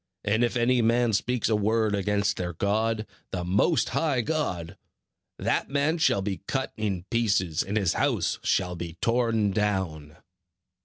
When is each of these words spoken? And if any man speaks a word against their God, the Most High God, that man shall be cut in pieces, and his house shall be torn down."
And 0.23 0.43
if 0.43 0.55
any 0.57 0.81
man 0.81 1.13
speaks 1.13 1.47
a 1.47 1.55
word 1.55 1.93
against 1.93 2.37
their 2.37 2.53
God, 2.53 3.05
the 3.29 3.43
Most 3.43 3.89
High 3.89 4.21
God, 4.21 4.75
that 5.37 5.69
man 5.69 5.99
shall 5.99 6.23
be 6.23 6.41
cut 6.47 6.73
in 6.75 7.03
pieces, 7.11 7.61
and 7.61 7.77
his 7.77 7.93
house 7.93 8.39
shall 8.41 8.75
be 8.75 8.97
torn 8.99 9.51
down." 9.51 10.17